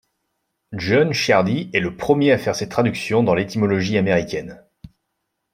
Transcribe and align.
John 0.71 1.13
Ciardi 1.13 1.69
est 1.75 1.79
le 1.79 1.95
premier 1.95 2.31
à 2.31 2.39
faire 2.39 2.55
cette 2.55 2.71
traduction 2.71 3.21
dans 3.21 3.35
l'étymologie 3.35 3.99
américaine. 3.99 4.63